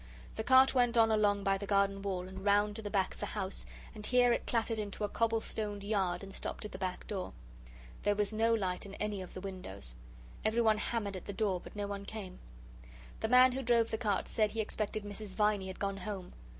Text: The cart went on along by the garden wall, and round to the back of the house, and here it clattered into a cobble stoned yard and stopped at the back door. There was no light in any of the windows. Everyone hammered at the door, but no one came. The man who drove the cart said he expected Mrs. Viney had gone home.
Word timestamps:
The 0.35 0.43
cart 0.43 0.73
went 0.73 0.97
on 0.97 1.11
along 1.11 1.43
by 1.43 1.59
the 1.59 1.67
garden 1.67 2.01
wall, 2.01 2.27
and 2.27 2.43
round 2.43 2.75
to 2.75 2.81
the 2.81 2.89
back 2.89 3.13
of 3.13 3.19
the 3.19 3.27
house, 3.27 3.67
and 3.93 4.03
here 4.03 4.33
it 4.33 4.47
clattered 4.47 4.79
into 4.79 5.03
a 5.03 5.07
cobble 5.07 5.41
stoned 5.41 5.83
yard 5.83 6.23
and 6.23 6.33
stopped 6.33 6.65
at 6.65 6.71
the 6.71 6.79
back 6.79 7.05
door. 7.05 7.33
There 8.01 8.15
was 8.15 8.33
no 8.33 8.51
light 8.51 8.83
in 8.83 8.95
any 8.95 9.21
of 9.21 9.35
the 9.35 9.41
windows. 9.41 9.93
Everyone 10.43 10.79
hammered 10.79 11.17
at 11.17 11.25
the 11.25 11.33
door, 11.33 11.59
but 11.59 11.75
no 11.75 11.85
one 11.85 12.05
came. 12.05 12.39
The 13.19 13.29
man 13.29 13.51
who 13.51 13.61
drove 13.61 13.91
the 13.91 13.97
cart 13.99 14.27
said 14.27 14.49
he 14.49 14.59
expected 14.59 15.03
Mrs. 15.03 15.35
Viney 15.35 15.67
had 15.67 15.77
gone 15.77 15.97
home. 15.97 16.33